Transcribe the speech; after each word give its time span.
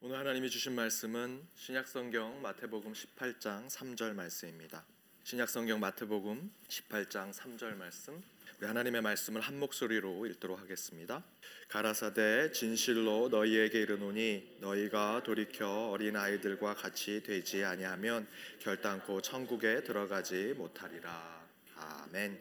오늘 0.00 0.16
하나님이 0.16 0.48
주신 0.48 0.76
말씀은 0.76 1.44
신약성경 1.56 2.40
마태복음 2.40 2.92
18장 2.92 3.68
3절 3.68 4.14
말씀입니다. 4.14 4.84
신약성경 5.24 5.80
마태복음 5.80 6.52
18장 6.68 7.32
3절 7.32 7.74
말씀. 7.74 8.22
하나님의 8.60 9.02
말씀을 9.02 9.40
한 9.40 9.58
목소리로 9.58 10.24
읽도록 10.26 10.60
하겠습니다. 10.60 11.24
가라사대 11.66 12.52
진실로 12.52 13.28
너희에게 13.28 13.80
이르노니 13.80 14.58
너희가 14.60 15.24
돌이켜 15.24 15.90
어린 15.90 16.14
아이들과 16.14 16.74
같이 16.74 17.24
되지 17.24 17.64
아니하면 17.64 18.28
결단코 18.60 19.20
천국에 19.20 19.82
들어가지 19.82 20.54
못하리라. 20.56 21.44
아멘. 21.74 22.40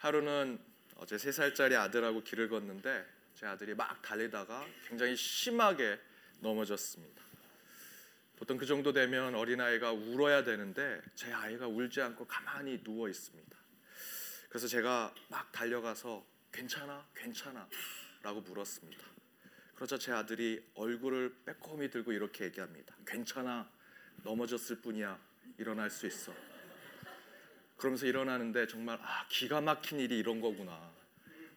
하루는 0.00 0.58
어제 0.96 1.16
세 1.16 1.32
살짜리 1.32 1.76
아들하고 1.76 2.22
길을 2.22 2.50
걷는데 2.50 3.06
제 3.34 3.46
아들이 3.46 3.74
막 3.74 4.02
달리다가 4.02 4.66
굉장히 4.86 5.16
심하게 5.16 5.98
넘어졌습니다. 6.44 7.22
보통 8.36 8.58
그 8.58 8.66
정도 8.66 8.92
되면 8.92 9.34
어린아이가 9.34 9.92
울어야 9.92 10.44
되는데 10.44 11.00
제 11.14 11.32
아이가 11.32 11.66
울지 11.66 12.02
않고 12.02 12.26
가만히 12.26 12.82
누워 12.84 13.08
있습니다. 13.08 13.56
그래서 14.48 14.68
제가 14.68 15.14
막 15.28 15.50
달려가서 15.50 16.24
괜찮아? 16.52 17.08
괜찮아? 17.14 17.66
라고 18.22 18.40
물었습니다. 18.42 19.02
그러자 19.74 19.98
제 19.98 20.12
아들이 20.12 20.62
얼굴을 20.74 21.34
빼꼼히 21.44 21.90
들고 21.90 22.12
이렇게 22.12 22.44
얘기합니다. 22.44 22.94
괜찮아. 23.06 23.68
넘어졌을 24.22 24.80
뿐이야. 24.80 25.18
일어날 25.58 25.90
수 25.90 26.06
있어. 26.06 26.32
그러면서 27.76 28.06
일어나는데 28.06 28.66
정말 28.68 28.98
아 29.02 29.26
기가 29.28 29.60
막힌 29.60 29.98
일이 29.98 30.18
이런 30.18 30.40
거구나. 30.40 30.92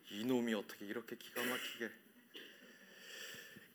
이놈이 0.09 0.53
어떻게 0.53 0.85
이렇게 0.85 1.15
기가 1.15 1.43
막히게 1.43 1.91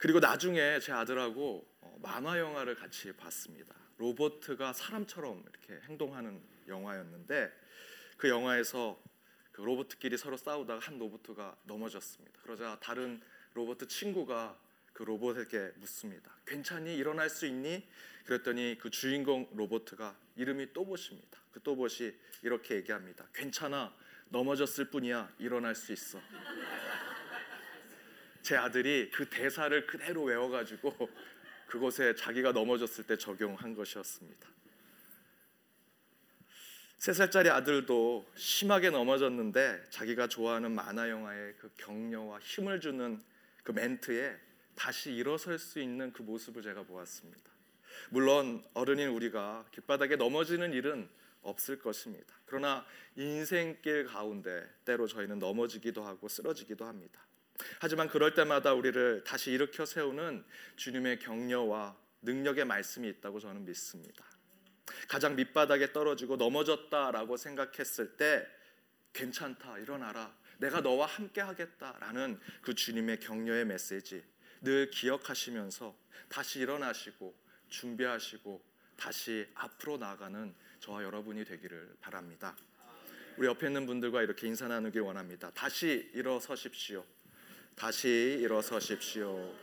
그리고 0.03 0.19
나중에 0.19 0.81
제 0.81 0.91
아들하고 0.91 1.65
어, 1.81 1.97
만화 2.03 2.37
영화를 2.37 2.75
같이 2.75 3.13
봤습니다. 3.13 3.73
로버트가 3.99 4.73
사람처럼 4.73 5.45
이렇게 5.49 5.81
행동하는 5.87 6.43
영화였는데 6.67 7.53
그 8.17 8.29
영화에서 8.29 9.01
그 9.53 9.61
로버트끼리 9.61 10.19
서로 10.19 10.37
싸우다가 10.37 10.81
한 10.81 10.99
로버트가 10.99 11.55
넘어졌습니다. 11.63 12.41
그러자 12.43 12.79
다른 12.83 13.21
로버트 13.55 13.87
친구가 13.87 14.59
그 14.93 15.05
로봇에게 15.05 15.75
묻습니다. 15.77 16.35
괜찮니? 16.47 16.97
일어날 16.97 17.31
수 17.31 17.47
있니? 17.47 17.89
그랬더니 18.25 18.79
그 18.81 18.91
주인공 18.91 19.49
로버트가 19.55 20.17
이름이 20.35 20.73
또봇입니다. 20.73 21.39
그 21.53 21.63
또봇이 21.63 22.13
이렇게 22.43 22.75
얘기합니다. 22.75 23.29
괜찮아. 23.33 23.95
넘어졌을 24.31 24.87
뿐이야. 24.87 25.33
일어날 25.39 25.77
수 25.77 25.93
있어. 25.93 26.19
제 28.43 28.57
아들이 28.57 29.11
그 29.11 29.29
대사를 29.29 29.87
그대로 29.87 30.25
외워가지고 30.25 30.95
그곳에 31.67 32.15
자기가 32.15 32.53
넘어졌을 32.53 33.05
때 33.05 33.17
적용한 33.17 33.75
것이었습니다. 33.75 34.49
세 36.99 37.13
살짜리 37.13 37.51
아들도 37.51 38.31
심하게 38.37 38.91
넘어졌는데 38.91 39.85
자기가 39.91 40.29
좋아하는 40.29 40.73
만화 40.73 41.09
영화의 41.09 41.55
그 41.59 41.71
격려와 41.77 42.39
힘을 42.41 42.81
주는 42.81 43.21
그 43.65 43.73
멘트에 43.73 44.39
다시 44.75 45.13
일어설 45.13 45.59
수 45.59 45.81
있는 45.81 46.13
그 46.13 46.23
모습을 46.23 46.63
제가 46.63 46.83
보았습니다. 46.85 47.51
물론 48.11 48.63
어른인 48.75 49.09
우리가 49.09 49.65
길바닥에 49.73 50.17
넘어지는 50.17 50.73
일은 50.73 51.09
없을 51.43 51.79
것입니다. 51.79 52.35
그러나 52.47 52.87
인생길 53.17 54.07
가운데 54.07 54.69
때로 54.85 55.07
저희는 55.07 55.39
넘어지기도 55.39 56.05
하고 56.05 56.29
쓰러지기도 56.29 56.85
합니다. 56.85 57.21
하지만 57.79 58.09
그럴 58.09 58.35
때마다 58.35 58.75
우리를 58.75 59.25
다시 59.25 59.53
일으켜 59.53 59.85
세우는 59.85 60.45
주님의 60.77 61.19
격려와 61.21 61.97
능력의 62.23 62.65
말씀이 62.65 63.09
있다고 63.09 63.41
저는 63.41 63.65
믿습니다. 63.65 64.25
가장 65.09 65.37
밑바닥에 65.37 65.93
떨어지고 65.93 66.37
넘어졌다라고 66.37 67.37
생각했을 67.37 68.17
때 68.17 68.47
괜찮다 69.13 69.79
일어나라 69.79 70.35
내가 70.59 70.81
너와 70.81 71.07
함께 71.07 71.41
하겠다라는 71.41 72.39
그 72.63 72.75
주님의 72.75 73.21
격려의 73.21 73.65
메시지 73.67 74.23
늘 74.61 74.91
기억하시면서 74.91 75.97
다시 76.29 76.61
일어나시고 76.61 77.35
준비하시고 77.69 78.63
다시 78.97 79.47
앞으로 79.55 79.97
나가는 79.97 80.55
저와 80.79 81.03
여러분이 81.03 81.45
되기를 81.45 81.97
바랍니다. 82.01 82.57
우리 83.37 83.47
옆에 83.47 83.67
있는 83.67 83.87
분들과 83.87 84.23
이렇게 84.23 84.47
인사 84.47 84.69
나누길 84.69 85.01
원합니다. 85.01 85.51
다시 85.51 86.11
일어서십시오. 86.15 87.05
다시 87.75 88.09
일어서십시오. 88.41 89.55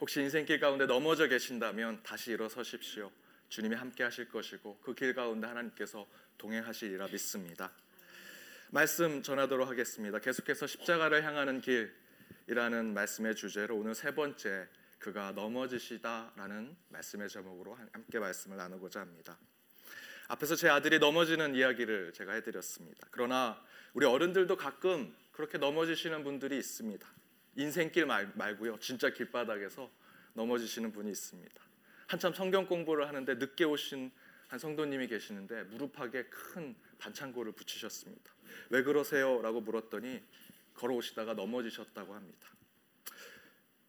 혹시 0.00 0.20
인생길 0.20 0.60
가운데 0.60 0.86
넘어져 0.86 1.26
계신다면 1.26 2.02
다시 2.02 2.30
일어서십시오. 2.32 3.10
주님이 3.48 3.74
함께 3.74 4.04
하실 4.04 4.28
것이고 4.28 4.78
그 4.80 4.94
길 4.94 5.14
가운데 5.14 5.46
하나님께서 5.46 6.06
동행하시리라 6.36 7.08
믿습니다. 7.08 7.72
말씀 8.70 9.22
전하도록 9.22 9.66
하겠습니다. 9.68 10.18
계속해서 10.18 10.66
십자가를 10.66 11.24
향하는 11.24 11.60
길이라는 11.62 12.92
말씀의 12.94 13.34
주제로 13.34 13.76
오늘 13.76 13.94
세 13.94 14.14
번째 14.14 14.68
그가 14.98 15.32
넘어지시다라는 15.32 16.76
말씀의 16.90 17.28
제목으로 17.28 17.74
함께 17.92 18.18
말씀을 18.18 18.56
나누고자 18.56 19.00
합니다. 19.00 19.38
앞에서 20.28 20.56
제 20.56 20.68
아들이 20.68 20.98
넘어지는 20.98 21.54
이야기를 21.54 22.12
제가 22.12 22.34
해드렸습니다. 22.34 23.08
그러나 23.10 23.60
우리 23.94 24.04
어른들도 24.04 24.56
가끔 24.56 25.14
그렇게 25.32 25.56
넘어지시는 25.56 26.22
분들이 26.22 26.58
있습니다. 26.58 27.06
인생길 27.56 28.06
말, 28.06 28.30
말고요, 28.34 28.78
진짜 28.78 29.10
길바닥에서 29.10 29.90
넘어지시는 30.34 30.92
분이 30.92 31.10
있습니다. 31.10 31.62
한참 32.06 32.32
성경 32.34 32.66
공부를 32.66 33.08
하는데 33.08 33.34
늦게 33.34 33.64
오신 33.64 34.10
한 34.48 34.58
성도님이 34.58 35.08
계시는데 35.08 35.64
무릎팍에 35.64 36.24
큰 36.24 36.74
반창고를 36.98 37.52
붙이셨습니다. 37.52 38.32
왜 38.70 38.82
그러세요? 38.82 39.40
라고 39.42 39.60
물었더니 39.60 40.22
걸어오시다가 40.74 41.34
넘어지셨다고 41.34 42.14
합니다. 42.14 42.48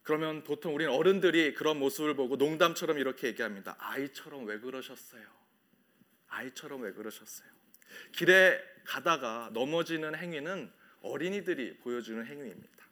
그러면 0.04 0.44
보통 0.44 0.74
우리는 0.74 0.92
어른들이 0.92 1.54
그런 1.54 1.78
모습을 1.80 2.16
보고 2.16 2.36
농담처럼 2.36 2.98
이렇게 2.98 3.28
얘기합니다. 3.28 3.76
아이처럼 3.78 4.46
왜 4.46 4.60
그러셨어요? 4.60 5.39
아이처럼 6.30 6.82
왜 6.82 6.94
그러셨어요? 6.94 7.50
길에 8.12 8.60
가다가 8.86 9.50
넘어지는 9.54 10.16
행위는 10.16 10.72
어린이들이 11.02 11.78
보여주는 11.78 12.26
행위입니다. 12.26 12.86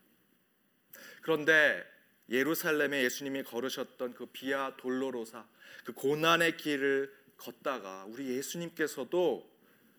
그런데 1.22 1.86
예루살렘에 2.30 3.04
예수님이 3.04 3.44
걸으셨던 3.44 4.14
그 4.14 4.26
비아 4.28 4.76
돌로로사 4.78 5.46
그 5.84 5.94
고난의 5.94 6.58
길을 6.58 7.14
걷다가 7.38 8.06
우리 8.06 8.36
예수님께서도 8.38 9.50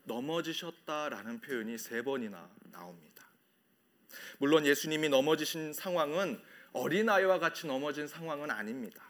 넘어지셨다라는 0.05 1.41
표현이 1.41 1.78
세 1.78 2.03
번이나 2.03 2.50
나옵니다. 2.72 3.26
물론 4.38 4.66
예수님이 4.66 5.09
넘어지신 5.09 5.72
상황은 5.72 6.41
어린아이와 6.72 7.38
같이 7.38 7.66
넘어진 7.66 8.06
상황은 8.06 8.50
아닙니다. 8.50 9.03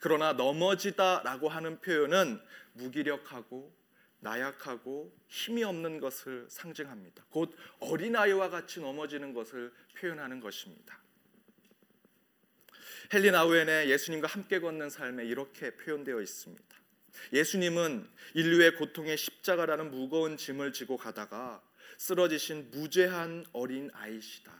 그러나 0.00 0.32
넘어지다라고 0.32 1.48
하는 1.48 1.80
표현은 1.80 2.40
무기력하고 2.74 3.74
나약하고 4.20 5.16
힘이 5.28 5.64
없는 5.64 5.98
것을 5.98 6.46
상징합니다. 6.50 7.24
곧 7.30 7.56
어린아이와 7.80 8.50
같이 8.50 8.80
넘어지는 8.80 9.32
것을 9.32 9.72
표현하는 9.96 10.40
것입니다. 10.40 11.00
헨리 13.12 13.30
나우엔의 13.30 13.90
예수님과 13.90 14.28
함께 14.28 14.60
걷는 14.60 14.90
삶에 14.90 15.24
이렇게 15.24 15.74
표현되어 15.76 16.20
있습니다. 16.20 16.76
예수님은 17.32 18.08
인류의 18.34 18.76
고통의 18.76 19.16
십자가라는 19.16 19.90
무거운 19.90 20.36
짐을 20.36 20.72
지고 20.72 20.96
가다가 20.96 21.62
쓰러지신 21.98 22.70
무죄한 22.70 23.44
어린 23.52 23.90
아이시다. 23.92 24.52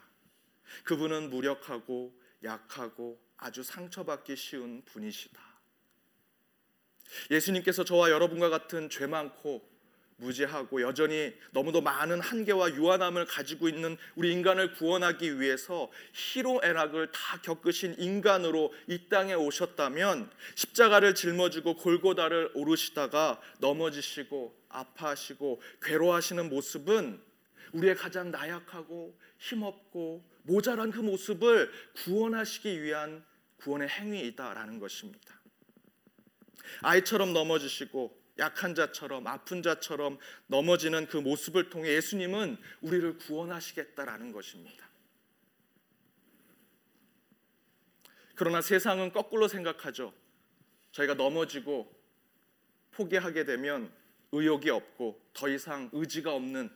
그분은 0.85 1.31
무력하고 1.31 2.19
약하고 2.43 3.21
아주 3.37 3.63
상처받기 3.63 4.37
쉬운 4.37 4.83
분이시다. 4.85 5.50
예수님께서 7.31 7.85
저와 7.85 8.11
여러분과 8.11 8.49
같은 8.49 8.89
죄 8.91 9.07
많고 9.07 9.71
무지하고 10.21 10.83
여전히 10.83 11.33
너무도 11.53 11.81
많은 11.81 12.21
한계와 12.21 12.75
유한함을 12.75 13.25
가지고 13.25 13.69
있는 13.69 13.97
우리 14.15 14.33
인간을 14.33 14.75
구원하기 14.75 15.41
위해서 15.41 15.91
희롱애락을 16.13 17.11
다 17.11 17.41
겪으신 17.41 17.97
인간으로 17.99 18.73
이 18.87 19.09
땅에 19.09 19.35
오셨다면 19.35 20.31
십자가를 20.55 21.15
짊어지고 21.15 21.77
골고다를 21.77 22.53
오르시다가 22.55 23.41
넘어지시고 23.61 24.55
아파하시고 24.69 25.63
괴로워하시는 25.83 26.49
모습은 26.49 27.21
우리의 27.73 27.95
가장 27.97 28.31
나약하고 28.31 29.17
힘없고 29.39 30.25
모자란 30.43 30.91
그 30.91 31.01
모습을 31.01 31.71
구원하시기 32.05 32.83
위한 32.83 33.25
구원의 33.59 33.89
행위이다라는 33.89 34.79
것입니다. 34.79 35.40
아이처럼 36.83 37.33
넘어지시고 37.33 38.19
약한 38.39 38.75
자처럼 38.75 39.27
아픈 39.27 39.63
자처럼 39.63 40.19
넘어지는 40.47 41.07
그 41.07 41.17
모습을 41.19 41.69
통해 41.69 41.93
예수님은 41.95 42.57
우리를 42.81 43.19
구원하시겠다라는 43.19 44.33
것입니다. 44.33 44.89
그러나 48.35 48.63
세상은 48.63 49.13
거꾸로 49.13 49.49
생각하죠. 49.49 50.15
저희가 50.93 51.15
넘어지고 51.15 51.95
포기하게 52.93 53.45
되면 53.45 53.93
의욕이 54.33 54.71
없고 54.71 55.21
더 55.35 55.49
이상 55.49 55.91
의지가 55.93 56.33
없는 56.33 56.71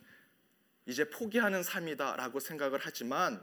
이제 0.86 1.08
포기하는 1.08 1.62
삶이다라고 1.62 2.40
생각을 2.40 2.78
하지만 2.82 3.42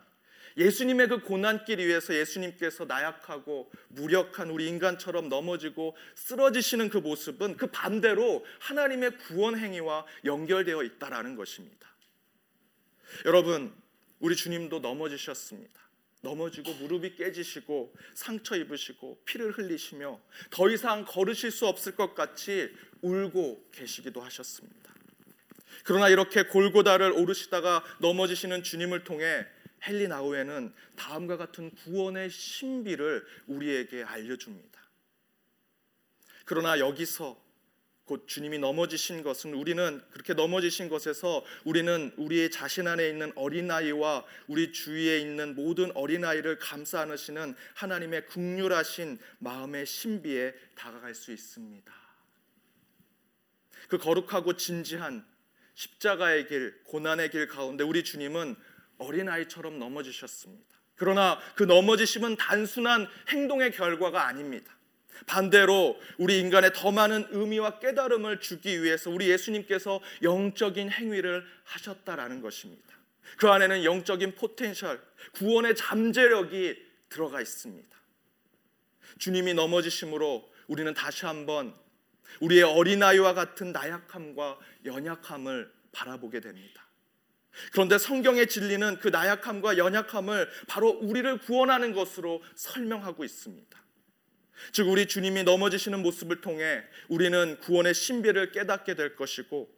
예수님의 0.57 1.07
그 1.07 1.21
고난길 1.21 1.79
위에서 1.79 2.15
예수님께서 2.15 2.85
나약하고 2.85 3.71
무력한 3.89 4.49
우리 4.49 4.67
인간처럼 4.67 5.29
넘어지고 5.29 5.95
쓰러지시는 6.15 6.89
그 6.89 6.97
모습은 6.97 7.57
그 7.57 7.67
반대로 7.67 8.45
하나님의 8.59 9.17
구원 9.17 9.57
행위와 9.57 10.05
연결되어 10.25 10.83
있다라는 10.83 11.35
것입니다. 11.35 11.89
여러분, 13.25 13.73
우리 14.19 14.35
주님도 14.35 14.79
넘어지셨습니다. 14.79 15.81
넘어지고 16.21 16.73
무릎이 16.75 17.15
깨지시고 17.15 17.93
상처 18.13 18.55
입으시고 18.55 19.21
피를 19.25 19.51
흘리시며 19.51 20.19
더 20.51 20.69
이상 20.69 21.03
걸으실 21.05 21.49
수 21.51 21.65
없을 21.65 21.95
것 21.95 22.13
같이 22.13 22.71
울고 23.01 23.69
계시기도 23.71 24.21
하셨습니다. 24.21 24.93
그러나 25.83 26.09
이렇게 26.09 26.43
골고다를 26.43 27.11
오르시다가 27.11 27.83
넘어지시는 27.99 28.61
주님을 28.61 29.03
통해 29.03 29.47
헨리 29.87 30.07
나우에는 30.07 30.73
다음과 30.95 31.37
같은 31.37 31.71
구원의 31.71 32.29
신비를 32.29 33.25
우리에게 33.47 34.03
알려줍니다. 34.03 34.81
그러나 36.45 36.79
여기서 36.79 37.41
곧 38.05 38.27
주님이 38.27 38.59
넘어지신 38.59 39.23
것은 39.23 39.53
우리는 39.53 40.01
그렇게 40.11 40.33
넘어지신 40.33 40.89
것에서 40.89 41.45
우리는 41.63 42.11
우리의 42.17 42.51
자신 42.51 42.87
안에 42.87 43.07
있는 43.07 43.31
어린아이와 43.35 44.25
우리 44.47 44.73
주위에 44.73 45.19
있는 45.19 45.55
모든 45.55 45.95
어린아이를 45.95 46.59
감싸 46.59 46.99
안으시는 47.01 47.55
하나님의 47.75 48.25
극률하신 48.25 49.17
마음의 49.39 49.85
신비에 49.85 50.53
다가갈 50.75 51.15
수 51.15 51.31
있습니다. 51.31 51.93
그 53.87 53.97
거룩하고 53.97 54.57
진지한 54.57 55.25
십자가의 55.75 56.47
길, 56.47 56.83
고난의 56.83 57.31
길 57.31 57.47
가운데 57.47 57.83
우리 57.83 58.03
주님은 58.03 58.55
어린아이처럼 59.01 59.79
넘어지셨습니다. 59.79 60.65
그러나 60.95 61.39
그 61.55 61.63
넘어지심은 61.63 62.37
단순한 62.37 63.07
행동의 63.29 63.71
결과가 63.71 64.27
아닙니다. 64.27 64.71
반대로 65.27 65.99
우리 66.17 66.39
인간에 66.39 66.71
더 66.73 66.91
많은 66.91 67.27
의미와 67.31 67.79
깨달음을 67.79 68.39
주기 68.39 68.81
위해서 68.83 69.09
우리 69.09 69.29
예수님께서 69.29 69.99
영적인 70.23 70.91
행위를 70.91 71.45
하셨다라는 71.63 72.41
것입니다. 72.41 72.95
그 73.37 73.49
안에는 73.49 73.83
영적인 73.83 74.35
potential, 74.35 75.01
구원의 75.33 75.75
잠재력이 75.75 76.75
들어가 77.09 77.41
있습니다. 77.41 77.97
주님이 79.19 79.53
넘어지심으로 79.53 80.49
우리는 80.67 80.93
다시 80.93 81.25
한번 81.25 81.75
우리의 82.39 82.63
어린아이와 82.63 83.33
같은 83.33 83.71
나약함과 83.71 84.57
연약함을 84.85 85.71
바라보게 85.91 86.39
됩니다. 86.39 86.85
그런데 87.71 87.97
성경의 87.97 88.47
진리는 88.47 88.97
그 88.99 89.09
나약함과 89.09 89.77
연약함을 89.77 90.49
바로 90.67 90.89
우리를 90.89 91.37
구원하는 91.39 91.93
것으로 91.93 92.41
설명하고 92.55 93.23
있습니다. 93.23 93.81
즉 94.71 94.87
우리 94.87 95.07
주님이 95.07 95.43
넘어지시는 95.43 96.01
모습을 96.01 96.41
통해 96.41 96.83
우리는 97.09 97.57
구원의 97.61 97.93
신비를 97.93 98.51
깨닫게 98.51 98.95
될 98.95 99.15
것이고 99.15 99.69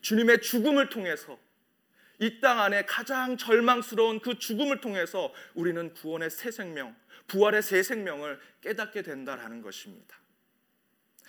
주님의 0.00 0.42
죽음을 0.42 0.88
통해서 0.88 1.38
이 2.18 2.40
땅 2.40 2.60
안에 2.60 2.86
가장 2.86 3.36
절망스러운 3.36 4.20
그 4.20 4.38
죽음을 4.38 4.80
통해서 4.80 5.32
우리는 5.54 5.92
구원의 5.92 6.30
새 6.30 6.50
생명, 6.50 6.96
부활의 7.26 7.62
새 7.62 7.82
생명을 7.82 8.40
깨닫게 8.62 9.02
된다라는 9.02 9.60
것입니다. 9.60 10.18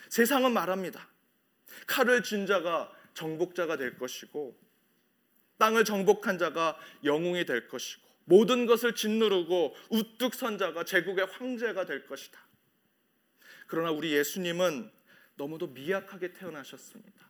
세상은 0.09 0.53
말합니다. 0.53 1.09
칼을 1.87 2.23
쥔 2.23 2.45
자가 2.45 2.91
정복자가 3.13 3.77
될 3.77 3.97
것이고 3.97 4.57
땅을 5.57 5.85
정복한 5.85 6.37
자가 6.37 6.77
영웅이 7.03 7.45
될 7.45 7.67
것이고 7.67 8.01
모든 8.25 8.65
것을 8.65 8.93
짓누르고 8.93 9.75
우뚝 9.89 10.33
선 10.33 10.57
자가 10.57 10.83
제국의 10.83 11.25
황제가 11.27 11.85
될 11.85 12.05
것이다. 12.05 12.39
그러나 13.67 13.91
우리 13.91 14.13
예수님은 14.13 14.91
너무도 15.35 15.67
미약하게 15.67 16.33
태어나셨습니다. 16.33 17.27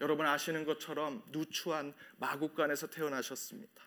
여러분 0.00 0.26
아시는 0.26 0.64
것처럼 0.64 1.22
누추한 1.30 1.94
마국간에서 2.16 2.88
태어나셨습니다. 2.88 3.82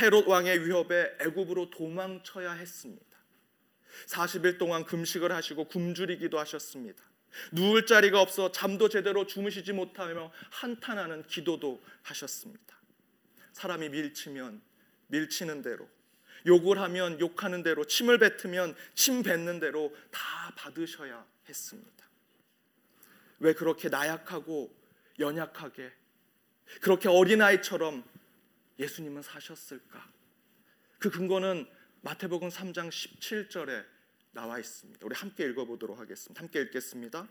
헤롯 0.00 0.28
왕의 0.28 0.66
위협에 0.66 1.16
애굽으로 1.20 1.70
도망쳐야 1.70 2.52
했습니다. 2.52 3.04
40일 4.06 4.58
동안 4.58 4.84
금식을 4.84 5.32
하시고 5.32 5.64
굶주리기도 5.64 6.38
하셨습니다. 6.38 7.02
누울 7.50 7.86
자리가 7.86 8.20
없어 8.20 8.52
잠도 8.52 8.88
제대로 8.88 9.26
주무시지 9.26 9.72
못하며 9.72 10.30
한탄하는 10.50 11.26
기도도 11.26 11.82
하셨습니다. 12.02 12.81
사람이 13.52 13.90
밀치면 13.90 14.60
밀치는 15.08 15.62
대로 15.62 15.88
욕을 16.46 16.80
하면 16.80 17.20
욕하는 17.20 17.62
대로 17.62 17.84
침을 17.84 18.18
뱉으면 18.18 18.74
침 18.94 19.22
뱉는 19.22 19.60
대로 19.60 19.94
다 20.10 20.52
받으셔야 20.56 21.24
했습니다. 21.48 22.06
왜 23.38 23.52
그렇게 23.54 23.88
나약하고 23.88 24.74
연약하게 25.18 25.92
그렇게 26.80 27.08
어린아이처럼 27.08 28.04
예수님은 28.78 29.22
사셨을까? 29.22 30.10
그 30.98 31.10
근거는 31.10 31.66
마태복음 32.00 32.48
3장 32.48 32.88
17절에 32.88 33.84
나와 34.32 34.58
있습니다. 34.58 35.04
우리 35.04 35.14
함께 35.14 35.44
읽어보도록 35.44 35.98
하겠습니다. 35.98 36.40
함께 36.40 36.60
읽겠습니다. 36.62 37.28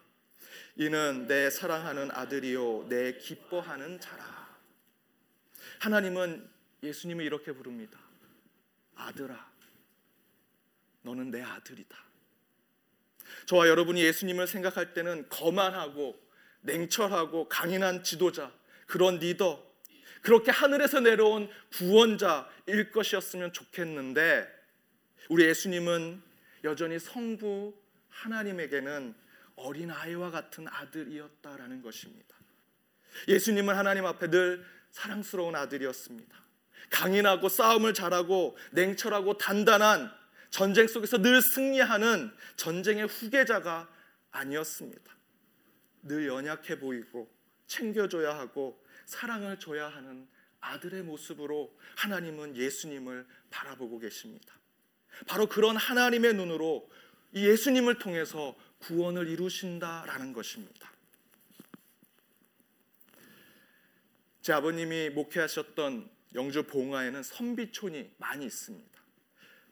이는 0.76 1.28
내 1.28 1.50
사랑하는 1.50 2.12
아들이요 2.12 2.88
내 2.90 3.18
기뻐하는 3.18 4.00
자라. 4.00 4.41
하나님은 5.82 6.48
예수님을 6.84 7.26
이렇게 7.26 7.52
부릅니다. 7.52 8.00
아들아, 8.94 9.52
너는 11.02 11.32
내 11.32 11.42
아들이다. 11.42 11.98
저와 13.48 13.68
여러분이 13.68 14.04
예수님을 14.04 14.46
생각할 14.46 14.94
때는 14.94 15.28
거만하고 15.30 16.22
냉철하고 16.62 17.50
강인한 17.50 18.04
지도자, 18.04 18.54
그런 18.86 19.18
리더, 19.18 19.66
그렇게 20.22 20.52
하늘에서 20.52 21.00
내려온 21.00 21.50
구원자일 21.72 22.92
것이었으면 22.92 23.52
좋겠는데, 23.52 24.48
우리 25.30 25.46
예수님은 25.46 26.22
여전히 26.64 27.00
성부 27.00 27.76
하나님에게는 28.08 29.16
어린 29.56 29.90
아이와 29.90 30.30
같은 30.30 30.68
아들이었다라는 30.68 31.82
것입니다. 31.82 32.36
예수님은 33.28 33.76
하나님 33.76 34.06
앞에 34.06 34.30
늘 34.30 34.64
사랑스러운 34.92 35.56
아들이었습니다. 35.56 36.38
강인하고 36.90 37.50
싸움을 37.50 37.94
잘하고 37.94 38.58
냉철하고 38.72 39.38
단단한 39.38 40.12
전쟁 40.50 40.88
속에서 40.88 41.18
늘 41.18 41.42
승리하는 41.42 42.32
전쟁의 42.58 43.08
후계자가 43.08 43.90
아니었습니다. 44.32 45.16
늘 46.04 46.28
연약해 46.28 46.80
보이고 46.80 47.32
챙겨줘야 47.68 48.38
하고 48.38 48.84
사랑을 49.06 49.60
줘야 49.60 49.88
하는 49.88 50.28
아들의 50.60 51.04
모습으로 51.04 51.76
하나님은 51.96 52.58
예수님을 52.58 53.26
바라보고 53.50 54.00
계십니다. 54.00 54.54
바로 55.28 55.48
그런 55.48 55.78
하나님의 55.78 56.34
눈으로 56.34 56.90
이 57.34 57.48
예수님을 57.48 57.98
통해서 57.98 58.56
구원을 58.80 59.28
이루신다라는 59.28 60.34
것입니다. 60.34 60.91
제 64.42 64.54
아버님이 64.54 65.12
목회하셨던 65.12 66.10
영주 66.34 66.64
봉화에는 66.64 67.22
선비촌이 67.22 68.16
많이 68.18 68.46
있습니다. 68.46 68.90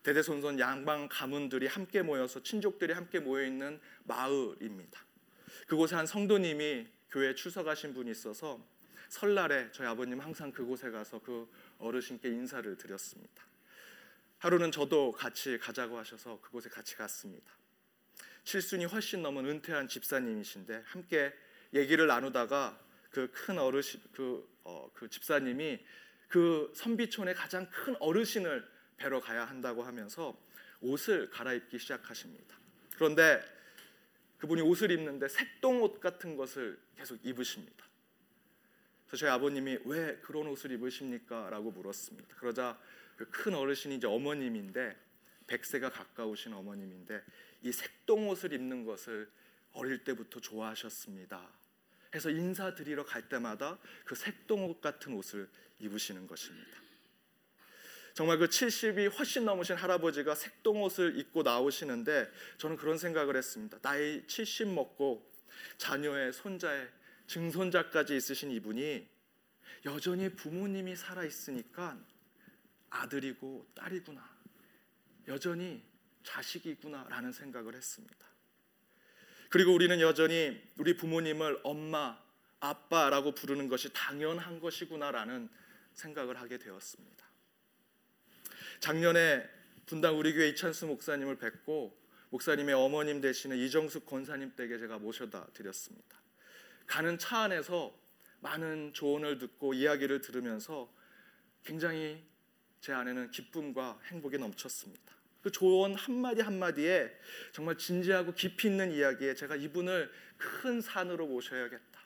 대대손손 0.04 0.60
양방 0.60 1.10
가문들이 1.10 1.66
함께 1.66 2.04
모여서 2.04 2.44
친족들이 2.44 2.94
함께 2.94 3.20
모여 3.20 3.46
있는 3.46 3.80
마을입니다. 4.04 5.04
그곳에 5.66 5.96
한 5.96 6.06
성도님이 6.06 6.88
교회에 7.10 7.34
출석하신 7.34 7.96
분이 7.96 8.12
있어서 8.12 8.64
설날에 9.10 9.72
저희 9.72 9.88
아버님 9.88 10.20
항상 10.20 10.52
그곳에 10.52 10.92
가서 10.92 11.20
그 11.20 11.52
어르신께 11.80 12.30
인사를 12.30 12.78
드렸습니다. 12.78 13.44
하루는 14.38 14.72
저도 14.72 15.14
같이 15.14 15.58
가자고 15.58 15.98
하셔서 15.98 16.40
그곳에 16.42 16.70
같이 16.70 16.96
갔습니다. 16.96 17.52
칠순이 18.44 18.86
훨씬 18.86 19.24
넘은 19.24 19.46
은퇴한 19.48 19.88
집사님이신데 19.88 20.84
함께 20.86 21.34
얘기를 21.74 22.06
나누다가 22.06 22.80
그 23.10 23.32
큰 23.32 23.58
어르신 23.58 24.02
그, 24.14 24.48
어, 24.64 24.90
그 24.94 25.10
집사님이 25.10 25.80
그 26.28 26.72
선비촌의 26.76 27.34
가장 27.36 27.70
큰 27.70 27.96
어르신을 28.00 28.68
뵈러 28.98 29.20
가야 29.20 29.46
한다고 29.46 29.84
하면서 29.84 30.38
옷을 30.82 31.30
갈아입기 31.30 31.80
시작하십니다. 31.80 32.58
그런데 32.96 33.42
그분이 34.38 34.62
옷을 34.62 34.92
입는데 34.92 35.28
색동 35.28 35.82
옷 35.82 36.00
같은 36.00 36.36
것을 36.38 36.80
계속 36.96 37.20
입으십니다. 37.26 37.86
그래서 39.08 39.22
저희 39.22 39.32
아버님이 39.32 39.80
왜 39.86 40.18
그런 40.18 40.48
옷을 40.48 40.72
입으십니까? 40.72 41.50
라고 41.50 41.72
물었습니다. 41.72 42.36
그러자 42.38 42.80
그 43.18 43.26
큰 43.32 43.54
어르신이 43.54 43.96
이제 43.96 44.08
어머님인데 44.08 44.96
100세가 45.48 45.92
가까우신 45.92 46.54
어머님인데 46.54 47.22
이 47.64 47.72
색동 47.72 48.30
옷을 48.30 48.54
입는 48.54 48.86
것을 48.86 49.30
어릴 49.74 50.06
때부터 50.06 50.40
좋아하셨습니다. 50.40 51.52
해서 52.14 52.30
인사드리러 52.30 53.06
갈 53.06 53.30
때마다 53.30 53.78
그 54.06 54.16
색동옷 54.16 54.82
같은 54.82 55.14
옷을 55.14 55.50
입으시는 55.80 56.28
것입니다. 56.28 56.80
정말 58.14 58.38
그 58.38 58.48
70이 58.48 59.18
훨씬 59.18 59.46
넘으신 59.46 59.76
할아버지가 59.76 60.36
색동옷을 60.36 61.18
입고 61.20 61.44
나오시는데 61.44 62.30
저는 62.58 62.76
그런 62.76 62.98
생각을 62.98 63.38
했습니다. 63.38 63.80
나이 63.80 64.26
70 64.28 64.70
먹고 64.70 65.32
자녀의 65.78 66.34
손자의 66.34 66.90
증손자까지 67.28 68.16
있으신 68.18 68.52
이분이 68.52 69.08
여전히 69.86 70.30
부모님이 70.30 70.96
살아 70.96 71.24
있으니까 71.24 71.98
아들이고 72.90 73.68
딸이구나. 73.76 74.38
여전히 75.28 75.84
자식이구나라는 76.24 77.32
생각을 77.32 77.76
했습니다. 77.76 78.29
그리고 79.50 79.74
우리는 79.74 80.00
여전히 80.00 80.62
우리 80.78 80.96
부모님을 80.96 81.62
엄마, 81.64 82.18
아빠라고 82.60 83.34
부르는 83.34 83.68
것이 83.68 83.92
당연한 83.94 84.60
것이구나라는 84.60 85.50
생각을 85.94 86.40
하게 86.40 86.58
되었습니다. 86.58 87.26
작년에 88.80 89.50
분당 89.86 90.18
우리 90.18 90.34
교회 90.34 90.50
이찬수 90.50 90.86
목사님을 90.86 91.38
뵙고 91.38 91.98
목사님의 92.30 92.76
어머님 92.76 93.22
되시는 93.22 93.58
이정숙 93.58 94.06
권사님 94.06 94.56
댁에 94.56 94.78
제가 94.78 95.00
모셔다 95.00 95.48
드렸습니다. 95.54 96.22
가는 96.86 97.18
차 97.18 97.40
안에서 97.40 97.98
많은 98.42 98.94
조언을 98.94 99.40
듣고 99.40 99.74
이야기를 99.74 100.22
들으면서 100.22 100.94
굉장히 101.64 102.24
제 102.82 102.94
안에는 102.94 103.32
기쁨과 103.32 104.00
행복이 104.06 104.38
넘쳤습니다. 104.38 105.19
그 105.42 105.52
조언 105.52 105.96
한마디 105.96 106.42
한마디에 106.42 107.12
정말 107.54 107.78
진지하고 107.78 108.34
깊이 108.34 108.68
있는 108.68 108.92
이야기에 108.92 109.36
제가 109.36 109.56
이분을 109.56 110.12
큰 110.38 110.82
산으로 110.82 111.28
모셔야겠다. 111.28 112.00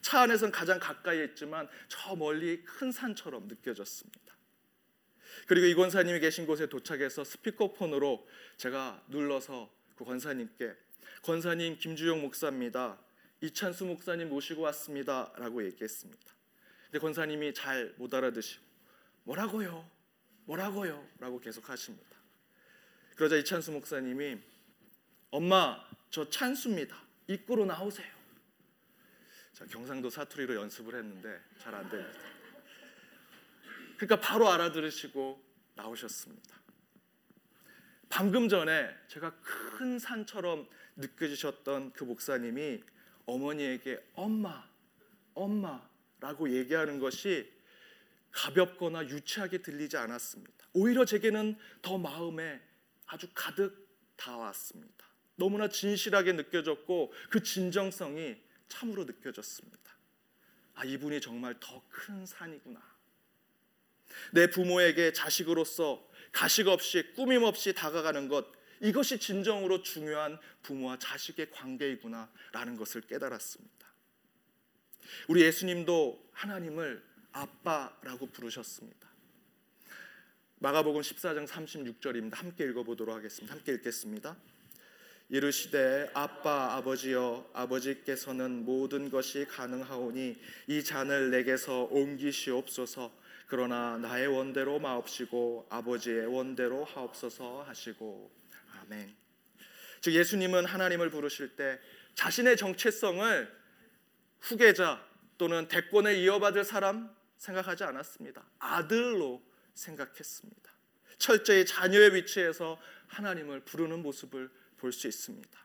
차 0.00 0.20
안에선 0.20 0.52
가장 0.52 0.78
가까이 0.78 1.24
있지만 1.24 1.68
저 1.88 2.14
멀리 2.14 2.62
큰 2.62 2.92
산처럼 2.92 3.48
느껴졌습니다. 3.48 4.36
그리고 5.46 5.66
이 5.66 5.74
권사님이 5.74 6.20
계신 6.20 6.46
곳에 6.46 6.66
도착해서 6.66 7.24
스피커폰으로 7.24 8.26
제가 8.56 9.02
눌러서 9.08 9.72
그 9.96 10.04
권사님께 10.04 10.74
권사님 11.22 11.78
김주영 11.78 12.20
목사입니다. 12.20 12.98
이찬수 13.40 13.86
목사님 13.86 14.28
모시고 14.28 14.62
왔습니다라고 14.62 15.64
얘기했습니다. 15.66 16.34
근데 16.86 16.98
권사님이 16.98 17.54
잘 17.54 17.94
못 17.98 18.12
알아듣시고 18.14 18.64
뭐라고요? 19.24 19.88
뭐라고요?라고 20.46 21.40
계속 21.40 21.68
하십니다. 21.68 22.17
그러자 23.18 23.34
이찬수 23.34 23.72
목사님이 23.72 24.38
엄마 25.32 25.84
저 26.08 26.30
찬수입니다. 26.30 26.96
입구로 27.26 27.66
나오세요. 27.66 28.06
자, 29.52 29.66
경상도 29.66 30.08
사투리로 30.08 30.54
연습을 30.54 30.94
했는데 30.94 31.40
잘 31.58 31.74
안 31.74 31.90
됩니다. 31.90 32.20
그러니까 33.96 34.20
바로 34.20 34.48
알아들으시고 34.48 35.42
나오셨습니다. 35.74 36.60
방금 38.08 38.48
전에 38.48 38.88
제가 39.08 39.34
큰 39.40 39.98
산처럼 39.98 40.68
느껴지셨던 40.94 41.94
그 41.94 42.04
목사님이 42.04 42.84
어머니에게 43.26 43.98
엄마, 44.14 44.64
엄마라고 45.34 46.50
얘기하는 46.50 47.00
것이 47.00 47.52
가볍거나 48.30 49.08
유치하게 49.08 49.62
들리지 49.62 49.96
않았습니다. 49.96 50.68
오히려 50.72 51.04
제게는 51.04 51.58
더 51.82 51.98
마음에 51.98 52.62
아주 53.08 53.26
가득 53.34 53.88
닿았습니다. 54.16 55.06
너무나 55.36 55.68
진실하게 55.68 56.32
느껴졌고 56.32 57.12
그 57.30 57.42
진정성이 57.42 58.36
참으로 58.68 59.04
느껴졌습니다. 59.04 59.78
아, 60.74 60.84
이분이 60.84 61.20
정말 61.20 61.58
더 61.58 61.82
큰 61.90 62.24
산이구나. 62.24 62.80
내 64.32 64.48
부모에게 64.48 65.12
자식으로서 65.12 66.08
가식 66.32 66.68
없이 66.68 67.12
꾸밈 67.14 67.42
없이 67.44 67.74
다가가는 67.74 68.28
것 68.28 68.46
이것이 68.80 69.18
진정으로 69.18 69.82
중요한 69.82 70.38
부모와 70.62 70.98
자식의 70.98 71.50
관계이구나라는 71.50 72.76
것을 72.76 73.00
깨달았습니다. 73.02 73.88
우리 75.28 75.42
예수님도 75.42 76.30
하나님을 76.32 77.02
아빠라고 77.32 78.26
부르셨습니다. 78.26 79.07
마가복음 80.60 81.02
14장 81.02 81.46
36절입니다. 81.46 82.34
함께 82.34 82.64
읽어보도록 82.64 83.14
하겠습니다. 83.14 83.54
함께 83.54 83.74
읽겠습니다. 83.74 84.36
이르시되 85.28 86.10
아빠 86.14 86.74
아버지여 86.74 87.50
아버지께서는 87.52 88.64
모든 88.64 89.08
것이 89.08 89.44
가능하오니 89.44 90.36
이 90.66 90.82
잔을 90.82 91.30
내게서 91.30 91.84
옮기시옵소서 91.92 93.12
그러나 93.46 93.98
나의 93.98 94.26
원대로 94.26 94.80
마옵시고 94.80 95.68
아버지의 95.70 96.26
원대로 96.26 96.84
하옵소서 96.84 97.62
하시고 97.62 98.28
아멘. 98.80 99.14
즉 100.00 100.12
예수님은 100.14 100.64
하나님을 100.64 101.10
부르실 101.10 101.54
때 101.54 101.78
자신의 102.16 102.56
정체성을 102.56 103.48
후계자 104.40 105.06
또는 105.36 105.68
대권을 105.68 106.16
이어받을 106.16 106.64
사람 106.64 107.14
생각하지 107.36 107.84
않았습니다. 107.84 108.44
아들로 108.58 109.40
생각했습니다. 109.78 110.72
철저히 111.18 111.64
자녀의 111.64 112.14
위치에서 112.14 112.80
하나님을 113.08 113.60
부르는 113.60 114.02
모습을 114.02 114.50
볼 114.76 114.92
수 114.92 115.08
있습니다. 115.08 115.58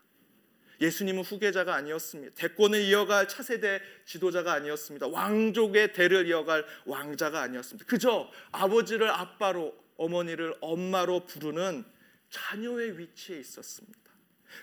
예수님은 0.81 1.23
후계자가 1.23 1.75
아니었습니다. 1.75 2.33
대권을 2.35 2.81
이어갈 2.81 3.27
차세대 3.27 3.79
지도자가 4.05 4.53
아니었습니다. 4.53 5.07
왕족의 5.07 5.93
대를 5.93 6.27
이어갈 6.27 6.65
왕자가 6.85 7.41
아니었습니다. 7.41 7.85
그저 7.87 8.29
아버지를 8.51 9.09
아빠로, 9.09 9.77
어머니를 9.97 10.55
엄마로 10.61 11.25
부르는 11.25 11.85
자녀의 12.31 12.97
위치에 12.97 13.39
있었습니다. 13.39 13.99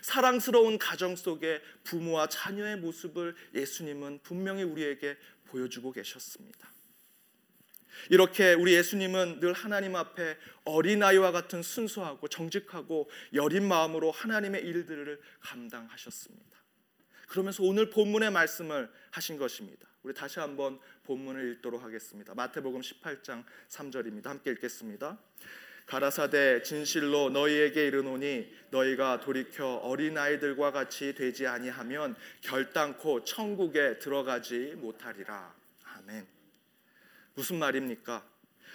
사랑스러운 0.01 0.77
가정 0.77 1.15
속에 1.15 1.61
부모와 1.85 2.27
자녀의 2.27 2.77
모습을 2.77 3.35
예수님은 3.55 4.19
분명히 4.21 4.63
우리에게 4.63 5.17
보여주고 5.45 5.91
계셨습니다. 5.93 6.71
이렇게 8.09 8.53
우리 8.53 8.73
예수님은 8.73 9.39
늘 9.39 9.53
하나님 9.53 9.95
앞에 9.95 10.37
어린아이와 10.65 11.31
같은 11.31 11.61
순수하고 11.61 12.27
정직하고 12.27 13.09
여린 13.33 13.67
마음으로 13.67 14.11
하나님의 14.11 14.61
일들을 14.63 15.19
감당하셨습니다. 15.39 16.57
그러면서 17.27 17.63
오늘 17.63 17.89
본문의 17.89 18.31
말씀을 18.31 18.91
하신 19.11 19.37
것입니다. 19.37 19.87
우리 20.03 20.13
다시 20.13 20.39
한번 20.39 20.79
본문을 21.03 21.53
읽도록 21.53 21.83
하겠습니다. 21.83 22.33
마태복음 22.33 22.81
18장 22.81 23.43
3절입니다. 23.69 24.25
함께 24.25 24.51
읽겠습니다. 24.51 25.17
가라사대 25.85 26.63
진실로 26.63 27.29
너희에게 27.29 27.87
이르노니 27.87 28.51
너희가 28.69 29.19
돌이켜 29.19 29.75
어린 29.75 30.17
아이들과 30.17 30.71
같이 30.71 31.13
되지 31.13 31.47
아니하면 31.47 32.15
결단코 32.41 33.23
천국에 33.23 33.99
들어가지 33.99 34.73
못하리라. 34.77 35.53
아멘. 35.83 36.40
무슨 37.33 37.59
말입니까? 37.59 38.25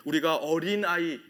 우리가 0.04 0.36
어린 0.36 0.84
아이 0.84 1.20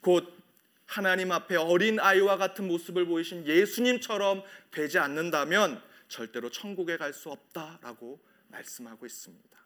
곧 0.00 0.42
하나님 0.86 1.32
앞에 1.32 1.56
어린 1.56 1.98
아이와 2.00 2.36
같은 2.36 2.66
모습을 2.66 3.06
보이신 3.06 3.46
예수님처럼 3.46 4.42
되지 4.70 4.98
않는다면 4.98 5.82
절대로 6.08 6.50
천국에 6.50 6.96
갈 6.98 7.12
수 7.14 7.30
없다라고 7.30 8.20
말씀하고 8.48 9.06
있습니다. 9.06 9.58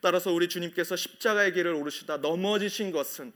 따라서 0.00 0.32
우리 0.32 0.48
주님께서 0.48 0.96
십자가의 0.96 1.52
길을 1.52 1.74
오르시다 1.74 2.18
넘어지신 2.18 2.92
것은 2.92 3.32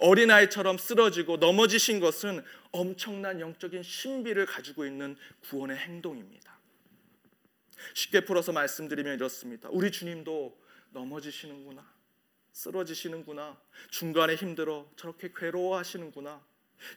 어린아이처럼 0.00 0.78
쓰러지고 0.78 1.36
넘어지신 1.36 2.00
것은 2.00 2.42
엄청난 2.72 3.40
영적인 3.40 3.82
신비를 3.82 4.46
가지고 4.46 4.86
있는 4.86 5.16
구원의 5.42 5.76
행동입니다. 5.76 6.58
쉽게 7.92 8.24
풀어서 8.24 8.52
말씀드리면 8.52 9.14
이렇습니다. 9.14 9.68
우리 9.70 9.90
주님도 9.92 10.58
넘어지시는구나. 10.90 11.93
쓰러지시는구나. 12.54 13.60
중간에 13.90 14.36
힘들어 14.36 14.88
저렇게 14.96 15.30
괴로워하시는구나. 15.36 16.40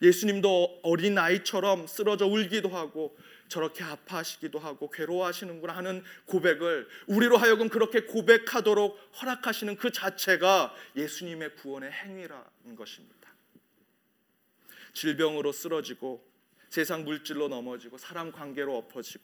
예수님도 0.01 0.81
어린 0.83 1.17
아이처럼 1.17 1.87
쓰러져 1.87 2.25
울기도 2.25 2.69
하고 2.69 3.17
저렇게 3.47 3.83
아파하시기도 3.83 4.59
하고 4.59 4.89
괴로워하시는구나 4.89 5.75
하는 5.75 6.03
고백을 6.25 6.87
우리로 7.07 7.37
하여금 7.37 7.69
그렇게 7.69 8.01
고백하도록 8.01 8.97
허락하시는 9.21 9.77
그 9.77 9.91
자체가 9.91 10.75
예수님의 10.95 11.55
구원의 11.55 11.91
행위라는 11.91 12.75
것입니다. 12.75 13.15
질병으로 14.93 15.51
쓰러지고 15.51 16.25
세상 16.69 17.05
물질로 17.05 17.47
넘어지고 17.47 17.97
사람 17.97 18.31
관계로 18.31 18.75
엎어지고 18.75 19.23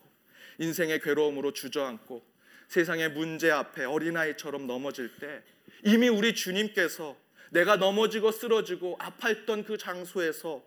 인생의 0.60 1.02
괴로움으로 1.02 1.52
주저앉고 1.52 2.33
세상의 2.74 3.12
문제 3.12 3.52
앞에 3.52 3.86
어린아이처럼 3.86 4.66
넘어질 4.66 5.16
때 5.20 5.44
이미 5.84 6.10
우리 6.10 6.34
주님께서 6.34 7.16
내가 7.52 7.76
넘어지고 7.76 8.32
쓰러지고 8.32 8.96
아파했던 9.00 9.66
그 9.66 9.78
장소에서 9.78 10.66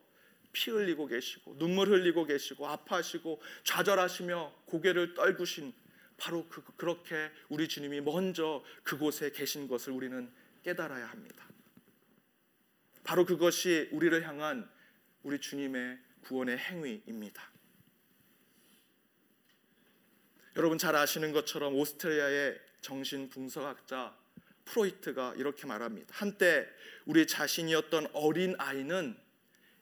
피 0.53 0.71
흘리고 0.71 1.09
계시고 1.09 1.59
눈물 1.59 1.89
흘리고 1.89 2.25
계시고 2.25 2.69
아파하시고 2.69 3.43
좌절하시며 3.65 4.53
고개를 4.67 5.15
떨구신 5.15 5.73
바로 6.17 6.47
그, 6.49 6.63
그렇게 6.77 7.29
우리 7.49 7.67
주님이 7.67 8.01
먼저 8.03 8.65
그곳에 8.85 9.33
계신 9.33 9.67
것을 9.67 9.93
우리는 9.93 10.31
깨달아야 10.63 11.07
합니다. 11.07 11.45
바로 13.03 13.25
그것이 13.25 13.89
우리를 13.91 14.25
향한 14.27 14.71
우리 15.25 15.41
주님의 15.41 15.99
구원의 16.23 16.57
행위입니다. 16.57 17.56
여러분 20.57 20.79
잘 20.79 20.97
아시는 20.97 21.33
것처럼 21.33 21.75
오스트리아의 21.75 22.59
정신 22.81 23.29
분석학자 23.29 24.17
프로이트가 24.65 25.35
이렇게 25.37 25.67
말합니다. 25.67 26.09
한때 26.11 26.67
우리 27.05 27.27
자신이었던 27.27 28.09
어린 28.15 28.55
아이는 28.57 29.17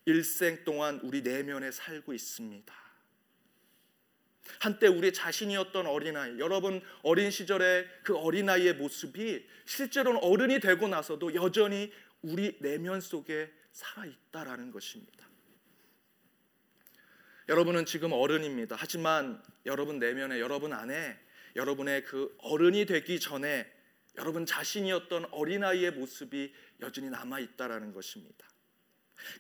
일생 0.05 0.65
동안 0.65 0.99
우리 1.05 1.23
내면에 1.23 1.71
살고 1.71 2.13
있습니다. 2.13 2.75
한때 4.59 4.89
우리 4.89 5.13
자신이었던 5.13 5.87
어린아이, 5.87 6.39
여러분 6.41 6.83
어린 7.03 7.31
시절의 7.31 7.89
그 8.03 8.17
어린아이의 8.17 8.75
모습이 8.75 9.47
실제로는 9.65 10.21
어른이 10.23 10.59
되고 10.59 10.89
나서도 10.89 11.35
여전히 11.37 11.93
우리 12.21 12.59
내면 12.61 13.01
속에 13.01 13.51
살아있다라는 13.73 14.73
것입니다. 14.73 15.34
여러분은 17.49 17.85
지금 17.85 18.13
어른입니다. 18.13 18.75
하지만 18.79 19.43
여러분 19.67 19.99
내면에, 19.99 20.41
여러분 20.41 20.73
안에 20.73 21.19
여러분의 21.57 22.05
그 22.05 22.35
어른이 22.39 22.87
되기 22.87 23.21
전에 23.21 23.71
여러분 24.17 24.47
자신이었던 24.47 25.27
어린아이의 25.31 25.93
모습이 25.93 26.55
여전히 26.81 27.11
남아 27.11 27.41
있다라는 27.41 27.93
것입니다. 27.93 28.49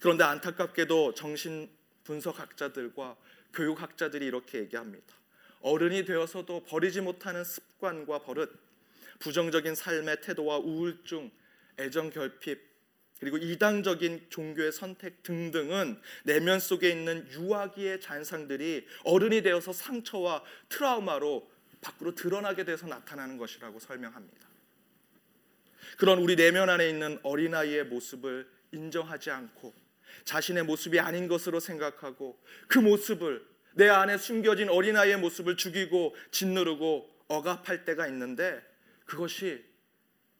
그런데 0.00 0.25
안타깝게도 0.25 1.14
정신 1.14 1.70
분석학자들과 2.04 3.16
교육학자들이 3.54 4.26
이렇게 4.26 4.58
얘기합니다. 4.58 5.14
어른이 5.61 6.04
되어서도 6.04 6.64
버리지 6.64 7.00
못하는 7.00 7.42
습관과 7.42 8.20
버릇, 8.20 8.52
부정적인 9.18 9.75
삶의 9.75 10.20
태도와 10.20 10.58
우울증, 10.58 11.30
애정 11.78 12.11
결핍, 12.11 12.74
그리고 13.21 13.38
이당적인 13.38 14.26
종교의 14.28 14.73
선택 14.73 15.23
등등은 15.23 16.00
내면 16.25 16.61
속에 16.61 16.90
있는 16.90 17.26
유아기의 17.30 18.00
잔상들이 18.00 18.87
어른이 19.04 19.42
되어서 19.42 19.73
상처와 19.73 20.42
트라우마로 20.68 21.50
밖으로 21.80 22.14
드러나게 22.14 22.64
돼서 22.64 22.87
나타나는 22.87 23.38
것이라고 23.38 23.78
설명합니다. 23.78 24.49
그런 25.97 26.18
우리 26.18 26.35
내면 26.35 26.71
안에 26.71 26.88
있는 26.88 27.18
어린아이의 27.23 27.85
모습을 27.85 28.49
인정하지 28.73 29.30
않고 29.30 29.73
자신의 30.25 30.64
모습이 30.64 30.99
아닌 30.99 31.28
것으로 31.28 31.61
생각하고 31.61 32.38
그 32.68 32.78
모습을 32.78 33.47
내 33.75 33.88
안에 33.88 34.18
숨겨진 34.18 34.68
어린아이의 34.68 35.18
모습을 35.18 35.56
죽이고 35.56 36.14
짓누르고 36.30 37.11
억압할 37.28 37.85
때가 37.85 38.06
있는데 38.09 38.62
그것이 39.04 39.64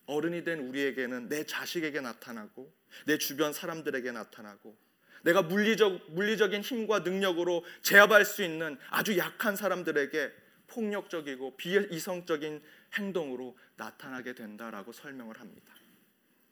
어른이 0.07 0.45
된 0.45 0.61
우리에게는 0.61 1.29
내 1.29 1.45
자식에게 1.45 2.01
나타나고 2.01 2.73
내 3.07 3.19
주변 3.19 3.53
사람들에게 3.53 4.13
나타나고 4.13 4.77
내가 5.23 5.43
물리적, 5.43 6.13
물리적인 6.13 6.61
힘과 6.61 7.01
능력으로 7.01 7.65
제압할 7.83 8.25
수 8.25 8.43
있는 8.43 8.79
아주 8.91 9.17
약한 9.17 9.57
사람들에게 9.57 10.33
폭력적이고 10.67 11.57
비이성적인 11.57 12.63
행동으로 12.95 13.57
나타나게 13.77 14.35
된다라고 14.35 14.93
설명을 14.93 15.41
합니다. 15.41 15.75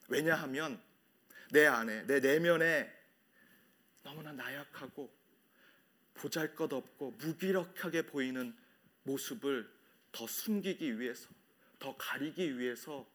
왜냐하면 0.07 0.81
내 1.51 1.65
안에 1.65 2.07
내 2.07 2.19
내면에 2.19 2.91
너무나 4.01 4.31
나약하고 4.31 5.13
보잘것없고 6.15 7.11
무기력하게 7.19 8.07
보이는 8.07 8.55
모습을 9.03 9.69
더 10.11 10.27
숨기기 10.27 10.99
위해서 10.99 11.29
더 11.79 11.95
가리기 11.97 12.57
위해서 12.57 13.07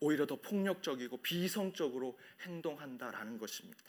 오히려 0.00 0.26
더 0.26 0.36
폭력적이고 0.36 1.18
비성적으로 1.22 2.18
행동한다라는 2.42 3.38
것입니다. 3.38 3.82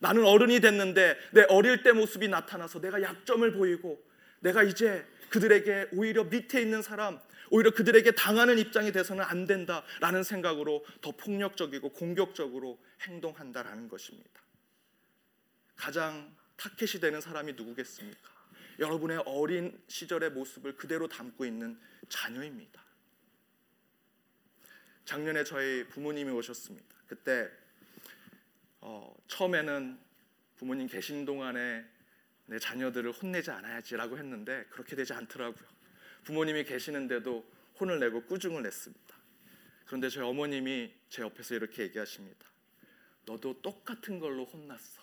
나는 0.00 0.24
어른이 0.24 0.60
됐는데 0.60 1.16
내 1.32 1.42
어릴 1.48 1.82
때 1.82 1.92
모습이 1.92 2.28
나타나서 2.28 2.80
내가 2.80 3.00
약점을 3.00 3.50
보이고 3.52 4.04
내가 4.40 4.62
이제 4.62 5.06
그들에게 5.30 5.88
오히려 5.92 6.24
밑에 6.24 6.60
있는 6.60 6.82
사람, 6.82 7.18
오히려 7.50 7.70
그들에게 7.70 8.10
당하는 8.12 8.58
입장이 8.58 8.92
돼서는 8.92 9.24
안 9.24 9.46
된다라는 9.46 10.22
생각으로 10.22 10.84
더 11.00 11.12
폭력적이고 11.12 11.90
공격적으로 11.90 12.78
행동한다라는 13.02 13.88
것입니다. 13.88 14.42
가장 15.76 16.34
타켓이 16.56 17.00
되는 17.00 17.20
사람이 17.20 17.54
누구겠습니까? 17.54 18.34
여러분의 18.78 19.22
어린 19.26 19.80
시절의 19.88 20.30
모습을 20.30 20.76
그대로 20.76 21.08
담고 21.08 21.44
있는 21.44 21.78
자녀입니다. 22.08 22.84
작년에 25.04 25.44
저희 25.44 25.86
부모님이 25.88 26.30
오셨습니다. 26.30 26.94
그때 27.06 27.50
어, 28.80 29.14
처음에는 29.28 29.98
부모님 30.56 30.86
계신 30.86 31.24
동안에 31.24 31.84
내 32.46 32.58
자녀들을 32.58 33.12
혼내지 33.12 33.50
않아야지라고 33.50 34.18
했는데 34.18 34.64
그렇게 34.70 34.96
되지 34.96 35.12
않더라고요. 35.12 35.66
부모님이 36.24 36.64
계시는데도 36.64 37.44
혼을 37.80 37.98
내고 37.98 38.24
꾸중을 38.24 38.62
냈습니다. 38.62 39.14
그런데 39.86 40.08
저희 40.08 40.24
어머님이 40.24 40.92
제 41.08 41.22
옆에서 41.22 41.54
이렇게 41.54 41.82
얘기하십니다. 41.84 42.46
너도 43.26 43.60
똑같은 43.62 44.18
걸로 44.18 44.44
혼났어. 44.44 45.02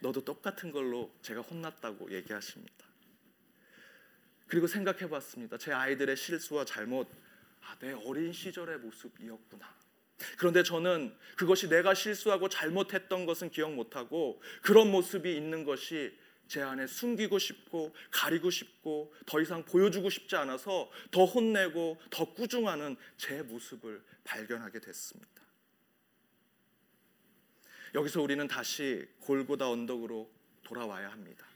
너도 0.00 0.24
똑같은 0.24 0.70
걸로 0.70 1.12
제가 1.22 1.40
혼났다고 1.40 2.12
얘기하십니다. 2.12 2.86
그리고 4.46 4.66
생각해 4.66 5.08
봤습니다. 5.08 5.58
제 5.58 5.72
아이들의 5.72 6.16
실수와 6.16 6.64
잘못, 6.64 7.08
아, 7.68 7.76
내 7.80 7.92
어린 7.92 8.32
시절의 8.32 8.78
모습이었구나. 8.78 9.76
그런데 10.38 10.62
저는 10.62 11.14
그것이 11.36 11.68
내가 11.68 11.94
실수하고 11.94 12.48
잘못했던 12.48 13.26
것은 13.26 13.50
기억 13.50 13.74
못하고 13.74 14.40
그런 14.62 14.90
모습이 14.90 15.36
있는 15.36 15.64
것이 15.64 16.16
제 16.48 16.62
안에 16.62 16.86
숨기고 16.86 17.38
싶고 17.38 17.94
가리고 18.10 18.50
싶고 18.50 19.14
더 19.26 19.40
이상 19.40 19.64
보여주고 19.64 20.08
싶지 20.08 20.34
않아서 20.36 20.90
더 21.10 21.26
혼내고 21.26 22.00
더 22.10 22.32
꾸중하는 22.32 22.96
제 23.18 23.42
모습을 23.42 24.02
발견하게 24.24 24.80
됐습니다. 24.80 25.42
여기서 27.94 28.22
우리는 28.22 28.48
다시 28.48 29.06
골고다 29.20 29.68
언덕으로 29.68 30.30
돌아와야 30.64 31.10
합니다. 31.10 31.46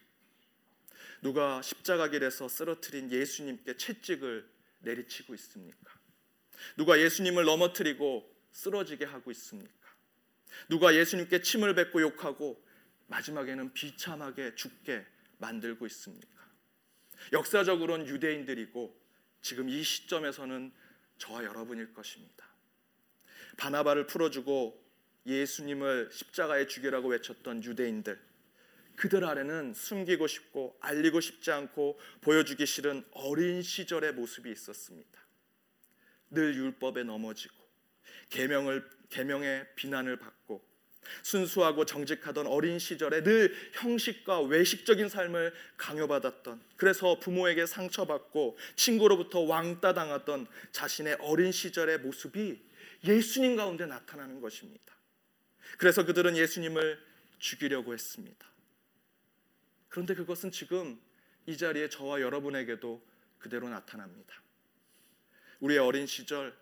누가 1.22 1.62
십자가 1.62 2.08
길에서 2.08 2.48
쓰러뜨린 2.48 3.10
예수님께 3.10 3.76
채찍을 3.76 4.46
내리치고 4.80 5.34
있습니까? 5.34 6.01
누가 6.76 7.00
예수님을 7.00 7.44
넘어뜨리고 7.44 8.30
쓰러지게 8.52 9.04
하고 9.04 9.30
있습니까? 9.30 9.72
누가 10.68 10.94
예수님께 10.94 11.42
침을 11.42 11.74
뱉고 11.74 12.00
욕하고 12.02 12.62
마지막에는 13.06 13.72
비참하게 13.72 14.54
죽게 14.54 15.04
만들고 15.38 15.86
있습니까? 15.86 16.28
역사적으로는 17.32 18.06
유대인들이고 18.06 19.00
지금 19.40 19.68
이 19.68 19.82
시점에서는 19.82 20.72
저와 21.18 21.44
여러분일 21.44 21.92
것입니다. 21.94 22.46
바나바를 23.56 24.06
풀어주고 24.06 24.82
예수님을 25.26 26.10
십자가에 26.12 26.66
죽이라고 26.66 27.08
외쳤던 27.08 27.62
유대인들 27.62 28.18
그들 28.96 29.24
아래는 29.24 29.74
숨기고 29.74 30.26
싶고 30.26 30.76
알리고 30.80 31.20
싶지 31.20 31.50
않고 31.50 31.98
보여주기 32.20 32.66
싫은 32.66 33.04
어린 33.12 33.62
시절의 33.62 34.14
모습이 34.14 34.50
있었습니다. 34.50 35.20
늘 36.32 36.54
율법에 36.56 37.04
넘어지고 37.04 37.54
계명을 38.30 38.88
계명의 39.10 39.66
비난을 39.76 40.16
받고 40.16 40.72
순수하고 41.22 41.84
정직하던 41.84 42.46
어린 42.46 42.78
시절에 42.78 43.22
늘 43.22 43.54
형식과 43.72 44.40
외식적인 44.40 45.08
삶을 45.08 45.52
강요받았던 45.76 46.62
그래서 46.76 47.18
부모에게 47.18 47.66
상처받고 47.66 48.56
친구로부터 48.76 49.40
왕따 49.40 49.94
당했던 49.94 50.46
자신의 50.70 51.18
어린 51.20 51.52
시절의 51.52 51.98
모습이 51.98 52.60
예수님 53.04 53.56
가운데 53.56 53.84
나타나는 53.86 54.40
것입니다. 54.40 54.94
그래서 55.76 56.04
그들은 56.04 56.36
예수님을 56.36 56.98
죽이려고 57.38 57.92
했습니다. 57.92 58.46
그런데 59.88 60.14
그것은 60.14 60.52
지금 60.52 61.00
이 61.46 61.56
자리에 61.56 61.88
저와 61.88 62.20
여러분에게도 62.20 63.04
그대로 63.38 63.68
나타납니다. 63.68 64.42
우리의 65.62 65.78
어린 65.78 66.06
시절 66.06 66.54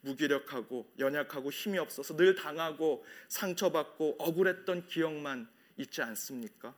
무기력하고 0.00 0.92
연약하고 0.98 1.50
힘이 1.50 1.78
없어서 1.78 2.16
늘 2.16 2.34
당하고 2.34 3.04
상처받고 3.28 4.16
억울했던 4.18 4.86
기억만 4.86 5.48
있지 5.76 6.00
않습니까? 6.02 6.74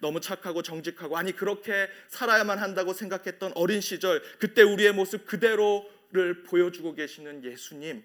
너무 0.00 0.20
착하고 0.20 0.62
정직하고 0.62 1.16
아니 1.16 1.32
그렇게 1.32 1.88
살아야만 2.08 2.58
한다고 2.58 2.92
생각했던 2.92 3.52
어린 3.54 3.80
시절 3.80 4.22
그때 4.38 4.62
우리의 4.62 4.92
모습 4.92 5.26
그대로를 5.26 6.44
보여주고 6.44 6.94
계시는 6.94 7.44
예수님 7.44 8.02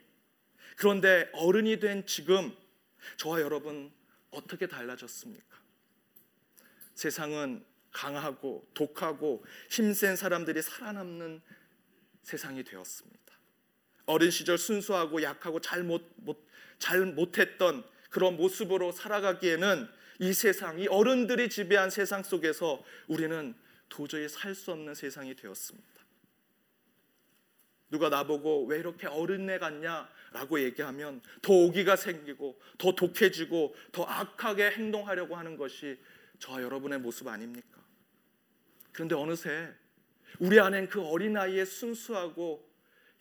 그런데 0.75 1.29
어른이 1.33 1.79
된 1.79 2.05
지금 2.05 2.53
저와 3.17 3.39
여러분 3.39 3.91
어떻게 4.31 4.67
달라졌습니까? 4.67 5.55
세상은 6.95 7.63
강하고 7.91 8.67
독하고 8.73 9.45
힘센 9.69 10.17
사람들이 10.17 10.61
살아남는 10.61 11.41
세상이 12.25 12.63
되었습니다. 12.63 13.33
어린 14.07 14.31
시절 14.31 14.57
순수하고 14.57 15.21
약하고 15.21 15.61
잘못 15.61 16.03
못, 16.17 16.45
잘 16.79 17.05
못했던 17.05 17.83
그런 18.09 18.35
모습으로 18.35 18.91
살아가기에는 18.91 19.87
이 20.19 20.33
세상, 20.33 20.79
이 20.79 20.87
어른들이 20.87 21.49
지배한 21.49 21.89
세상 21.89 22.23
속에서 22.23 22.83
우리는 23.07 23.55
도저히 23.89 24.27
살 24.27 24.55
수 24.55 24.71
없는 24.71 24.95
세상이 24.95 25.35
되었습니다. 25.35 25.87
누가 27.89 28.09
나보고 28.09 28.65
왜 28.65 28.79
이렇게 28.79 29.07
어른애 29.07 29.59
같냐라고 29.59 30.59
얘기하면 30.59 31.21
더 31.41 31.53
오기가 31.53 31.95
생기고 31.95 32.59
더 32.77 32.93
독해지고 32.93 33.75
더 33.91 34.03
악하게 34.03 34.71
행동하려고 34.71 35.35
하는 35.35 35.55
것이 35.55 35.99
저와 36.39 36.63
여러분의 36.63 36.99
모습 36.99 37.27
아닙니까? 37.27 37.83
그런데 38.91 39.15
어느새 39.15 39.73
우리 40.39 40.59
안엔 40.59 40.89
그 40.89 41.01
어린아이의 41.01 41.65
순수하고 41.65 42.67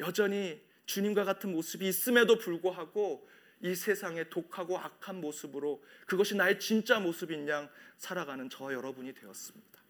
여전히 0.00 0.61
주님과 0.87 1.24
같은 1.24 1.53
모습이 1.53 1.88
있음에도 1.88 2.38
불구하고 2.38 3.29
이 3.62 3.74
세상의 3.74 4.29
독하고 4.31 4.79
악한 4.79 5.20
모습으로 5.20 5.83
그것이 6.07 6.35
나의 6.35 6.61
진짜 6.61 7.00
모습인 7.00 7.48
양 7.48 7.70
살아가는 7.96 8.50
저 8.50 8.72
여러분이 8.72 9.14
되었습니다. 9.14 9.83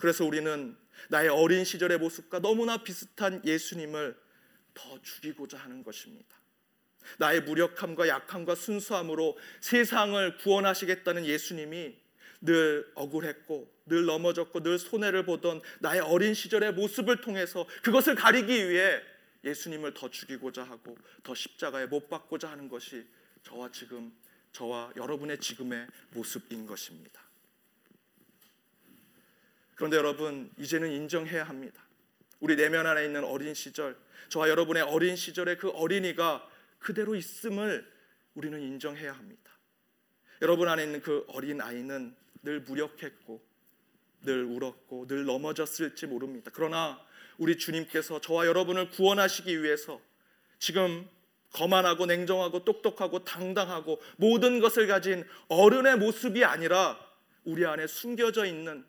그래서 0.00 0.24
우리는 0.24 0.76
나의 1.08 1.28
어린 1.28 1.64
시절의 1.64 1.98
모습과 1.98 2.38
너무나 2.38 2.82
비슷한 2.82 3.42
예수님을 3.44 4.16
더 4.72 5.02
죽이고자 5.02 5.58
하는 5.58 5.82
것입니다. 5.82 6.40
나의 7.18 7.42
무력함과 7.42 8.08
약함과 8.08 8.54
순수함으로 8.54 9.36
세상을 9.60 10.36
구원하시겠다는 10.38 11.26
예수님이 11.26 11.99
늘 12.40 12.90
억울했고 12.94 13.70
늘 13.86 14.06
넘어졌고 14.06 14.62
늘 14.62 14.78
손해를 14.78 15.24
보던 15.24 15.60
나의 15.80 16.00
어린 16.00 16.34
시절의 16.34 16.72
모습을 16.74 17.20
통해서 17.20 17.66
그것을 17.82 18.14
가리기 18.14 18.70
위해 18.70 19.00
예수님을 19.44 19.94
더 19.94 20.10
죽이고자 20.10 20.62
하고 20.62 20.96
더 21.22 21.34
십자가에 21.34 21.86
못 21.86 22.08
박고자 22.08 22.50
하는 22.50 22.68
것이 22.68 23.06
저와 23.42 23.70
지금 23.72 24.12
저와 24.52 24.92
여러분의 24.96 25.38
지금의 25.38 25.86
모습인 26.12 26.66
것입니다. 26.66 27.20
그런데 29.74 29.96
여러분 29.96 30.50
이제는 30.58 30.90
인정해야 30.92 31.44
합니다. 31.44 31.82
우리 32.40 32.56
내면 32.56 32.86
안에 32.86 33.04
있는 33.04 33.24
어린 33.24 33.54
시절, 33.54 33.96
저와 34.28 34.48
여러분의 34.48 34.82
어린 34.82 35.16
시절의 35.16 35.56
그 35.58 35.70
어린이가 35.70 36.46
그대로 36.78 37.14
있음을 37.14 37.90
우리는 38.34 38.60
인정해야 38.60 39.12
합니다. 39.12 39.50
여러분 40.42 40.68
안에 40.68 40.84
있는 40.84 41.00
그 41.00 41.24
어린 41.28 41.60
아이는 41.60 42.14
늘 42.42 42.60
무력했고 42.60 43.42
늘 44.22 44.44
울었고 44.44 45.06
늘 45.06 45.24
넘어졌을지 45.24 46.06
모릅니다. 46.06 46.50
그러나 46.54 47.00
우리 47.38 47.56
주님께서 47.56 48.20
저와 48.20 48.46
여러분을 48.46 48.90
구원하시기 48.90 49.62
위해서 49.62 50.00
지금 50.58 51.08
거만하고 51.52 52.06
냉정하고 52.06 52.64
똑똑하고 52.64 53.24
당당하고 53.24 54.00
모든 54.16 54.60
것을 54.60 54.86
가진 54.86 55.24
어른의 55.48 55.96
모습이 55.96 56.44
아니라 56.44 56.98
우리 57.44 57.66
안에 57.66 57.86
숨겨져 57.86 58.44
있는 58.44 58.84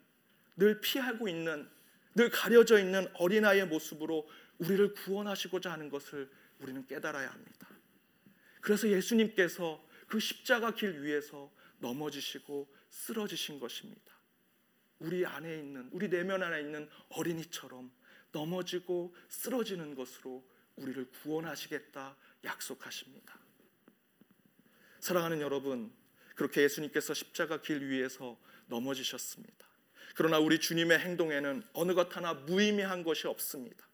늘 0.58 0.82
피하고 0.82 1.28
있는 1.28 1.68
늘 2.14 2.30
가려져 2.30 2.78
있는 2.78 3.08
어린아이의 3.16 3.68
모습으로 3.68 4.28
우리를 4.60 4.94
구원하시고자 4.94 5.72
하는 5.72 5.90
것을 5.90 6.30
우리는 6.60 6.86
깨달아야 6.86 7.32
합니다. 7.32 7.68
그래서 8.60 8.88
예수님께서 8.90 9.84
그 10.08 10.20
십자가 10.20 10.76
길 10.76 11.02
위에서 11.02 11.50
넘어지시고 11.80 12.68
쓰러지신 12.92 13.60
것입니다. 13.60 14.14
우리 15.00 15.26
안에 15.26 15.58
있는 15.58 15.90
우리 15.92 16.10
내면 16.10 16.44
안에 16.44 16.60
있는 16.60 16.88
어린이처럼 17.10 17.92
넘어지고 18.32 19.16
쓰러지는 19.30 19.96
것으로 19.96 20.48
우리를 20.76 21.10
구원하시겠다 21.10 22.16
약속하십니다. 22.44 23.40
사랑하는 25.00 25.42
여러분, 25.42 25.92
그렇게 26.36 26.62
예수님께서 26.62 27.14
십자가 27.14 27.62
길 27.62 27.90
위에서 27.90 28.40
넘어지셨습니다. 28.68 29.68
그러나 30.16 30.38
우리 30.40 30.60
주님의 30.60 31.00
행동에는 31.00 31.64
어느 31.74 31.94
것 31.94 32.16
하나 32.16 32.34
무의미한 32.34 33.04
것이 33.04 33.28
없습니다. 33.28 33.88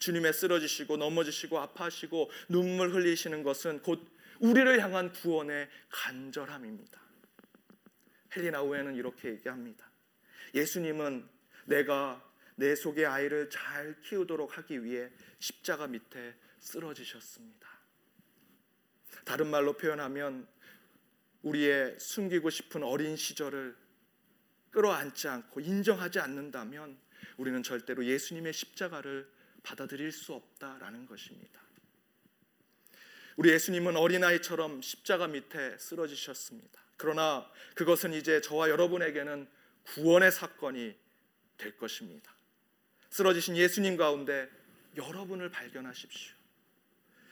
주님의 0.00 0.32
쓰러지시고 0.32 0.96
넘어지시고 0.96 1.58
아파하시고 1.58 2.30
눈물 2.48 2.92
흘리시는 2.92 3.42
것은 3.42 3.82
곧 3.82 4.06
우리를 4.40 4.80
향한 4.82 5.12
구원의 5.12 5.68
간절함입니다. 5.90 7.07
헬리나 8.34 8.62
우에는 8.62 8.94
이렇게 8.94 9.30
얘기합니다. 9.30 9.90
예수님은 10.54 11.28
내가 11.66 12.24
내 12.56 12.74
속의 12.74 13.06
아이를 13.06 13.50
잘 13.50 14.00
키우도록 14.02 14.58
하기 14.58 14.82
위해 14.82 15.10
십자가 15.38 15.86
밑에 15.86 16.34
쓰러지셨습니다. 16.58 17.68
다른 19.24 19.48
말로 19.48 19.76
표현하면 19.76 20.48
우리의 21.42 21.98
숨기고 22.00 22.50
싶은 22.50 22.82
어린 22.82 23.16
시절을 23.16 23.76
끌어안지 24.70 25.28
않고 25.28 25.60
인정하지 25.60 26.18
않는다면 26.18 26.98
우리는 27.36 27.62
절대로 27.62 28.04
예수님의 28.04 28.52
십자가를 28.52 29.30
받아들일 29.62 30.12
수 30.12 30.34
없다라는 30.34 31.06
것입니다. 31.06 31.60
우리 33.38 33.50
예수님은 33.50 33.96
어린아이처럼 33.96 34.82
십자가 34.82 35.28
밑에 35.28 35.78
쓰러지셨습니다. 35.78 36.82
그러나 36.96 37.48
그것은 37.76 38.12
이제 38.12 38.40
저와 38.40 38.68
여러분에게는 38.68 39.46
구원의 39.84 40.32
사건이 40.32 40.96
될 41.56 41.76
것입니다. 41.76 42.34
쓰러지신 43.10 43.56
예수님 43.56 43.96
가운데 43.96 44.48
여러분을 44.96 45.52
발견하십시오. 45.52 46.34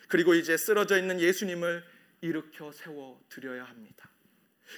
그리고 0.06 0.34
이제 0.34 0.56
쓰러져 0.56 0.96
있는 0.96 1.18
예수님을 1.18 1.84
일으켜 2.20 2.70
세워 2.70 3.20
드려야 3.28 3.64
합니다. 3.64 4.08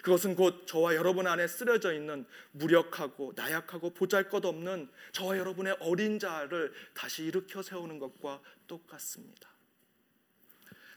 그것은 0.02 0.34
곧 0.34 0.66
저와 0.66 0.94
여러분 0.94 1.26
안에 1.26 1.46
쓰러져 1.46 1.92
있는 1.92 2.24
무력하고 2.52 3.34
나약하고 3.36 3.90
보잘것없는 3.90 4.90
저와 5.12 5.36
여러분의 5.36 5.76
어린 5.80 6.18
자를 6.18 6.72
다시 6.94 7.24
일으켜 7.24 7.60
세우는 7.60 7.98
것과 7.98 8.40
똑같습니다. 8.66 9.57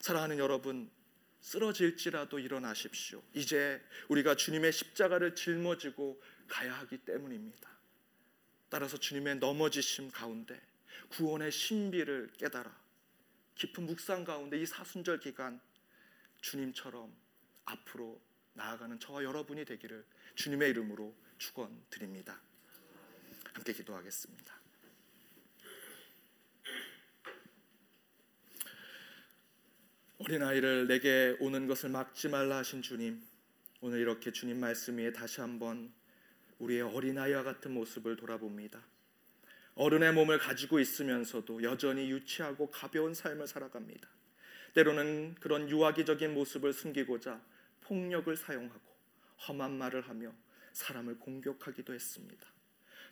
사랑하는 0.01 0.39
여러분, 0.39 0.89
쓰러질지라도 1.41 2.39
일어나십시오. 2.39 3.21
이제 3.33 3.79
우리가 4.09 4.35
주님의 4.35 4.73
십자가를 4.73 5.35
짊어지고 5.35 6.21
가야 6.47 6.73
하기 6.79 6.97
때문입니다. 6.99 7.69
따라서 8.69 8.97
주님의 8.97 9.37
넘어지심 9.37 10.11
가운데 10.11 10.59
구원의 11.09 11.51
신비를 11.51 12.31
깨달아 12.37 12.75
깊은 13.55 13.85
묵상 13.85 14.23
가운데 14.23 14.59
이 14.59 14.65
사순절 14.65 15.19
기간 15.19 15.61
주님처럼 16.41 17.13
앞으로 17.65 18.19
나아가는 18.53 18.99
저와 18.99 19.23
여러분이 19.23 19.65
되기를 19.65 20.03
주님의 20.35 20.71
이름으로 20.71 21.15
축원드립니다. 21.37 22.41
함께 23.53 23.73
기도하겠습니다. 23.73 24.60
어린아이를 30.23 30.85
내게 30.85 31.35
오는 31.39 31.65
것을 31.65 31.89
막지 31.89 32.29
말라 32.29 32.57
하신 32.57 32.83
주님 32.83 33.19
오늘 33.81 33.99
이렇게 33.99 34.31
주님 34.31 34.59
말씀 34.59 34.97
위에 34.97 35.11
다시 35.11 35.41
한번 35.41 35.91
우리의 36.59 36.83
어린아이와 36.83 37.41
같은 37.41 37.71
모습을 37.71 38.17
돌아봅니다. 38.17 38.79
어른의 39.73 40.13
몸을 40.13 40.37
가지고 40.37 40.79
있으면서도 40.79 41.63
여전히 41.63 42.11
유치하고 42.11 42.69
가벼운 42.69 43.15
삶을 43.15 43.47
살아갑니다. 43.47 44.07
때로는 44.75 45.37
그런 45.39 45.67
유아기적인 45.67 46.35
모습을 46.35 46.71
숨기고자 46.71 47.41
폭력을 47.81 48.35
사용하고 48.37 48.91
험한 49.47 49.75
말을 49.75 50.07
하며 50.07 50.31
사람을 50.73 51.17
공격하기도 51.17 51.95
했습니다. 51.95 52.50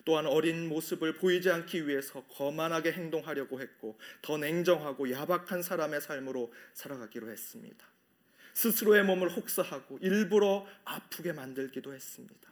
또한 0.04 0.26
어린 0.26 0.68
모습을 0.68 1.14
보이지 1.14 1.50
않기 1.50 1.86
위해서 1.86 2.24
거만하게 2.26 2.92
행동하려고 2.92 3.60
했고 3.60 3.98
더 4.22 4.38
냉정하고 4.38 5.10
야박한 5.10 5.62
사람의 5.62 6.00
삶으로 6.00 6.52
살아가기로 6.74 7.30
했습니다. 7.30 7.86
스스로의 8.54 9.04
몸을 9.04 9.30
혹사하고 9.30 9.98
일부러 10.00 10.66
아프게 10.84 11.32
만들기도 11.32 11.94
했습니다. 11.94 12.50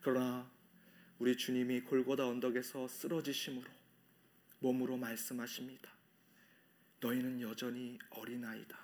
그러나 0.00 0.50
우리 1.18 1.36
주님이 1.36 1.82
골고다 1.82 2.26
언덕에서 2.26 2.88
쓰러지심으로 2.88 3.68
몸으로 4.58 4.96
말씀하십니다. 4.96 5.90
너희는 7.00 7.40
여전히 7.40 7.98
어린아이다. 8.10 8.78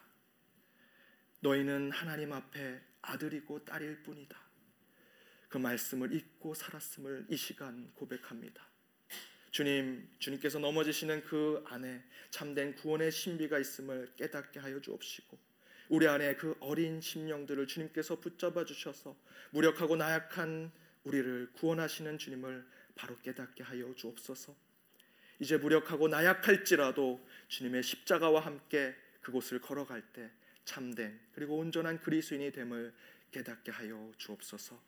너희는 1.40 1.92
하나님 1.92 2.32
앞에 2.32 2.80
아들이고 3.02 3.64
딸일 3.64 4.02
뿐이다. 4.02 4.47
그 5.48 5.58
말씀을 5.58 6.12
잊고 6.12 6.54
살았음을 6.54 7.26
이 7.30 7.36
시간 7.36 7.90
고백합니다. 7.94 8.68
주님, 9.50 10.08
주님께서 10.18 10.58
넘어지시는 10.58 11.24
그 11.24 11.64
안에 11.66 12.04
참된 12.30 12.74
구원의 12.74 13.10
신비가 13.10 13.58
있음을 13.58 14.12
깨닫게 14.16 14.60
하여 14.60 14.80
주옵시고 14.80 15.38
우리 15.88 16.06
안에 16.06 16.36
그 16.36 16.54
어린 16.60 17.00
심령들을 17.00 17.66
주님께서 17.66 18.20
붙잡아 18.20 18.64
주셔서 18.64 19.16
무력하고 19.50 19.96
나약한 19.96 20.70
우리를 21.04 21.52
구원하시는 21.54 22.18
주님을 22.18 22.66
바로 22.94 23.16
깨닫게 23.16 23.62
하여 23.62 23.94
주옵소서. 23.94 24.54
이제 25.40 25.56
무력하고 25.56 26.08
나약할지라도 26.08 27.24
주님의 27.46 27.82
십자가와 27.82 28.40
함께 28.40 28.94
그곳을 29.22 29.60
걸어갈 29.60 30.02
때 30.12 30.30
참된 30.64 31.18
그리고 31.32 31.56
온전한 31.56 32.00
그리스인이 32.00 32.52
됨을 32.52 32.92
깨닫게 33.30 33.70
하여 33.70 34.12
주옵소서. 34.18 34.87